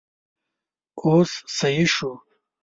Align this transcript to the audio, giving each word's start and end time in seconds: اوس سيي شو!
اوس 1.05 1.31
سيي 1.57 1.85
شو! 1.93 2.11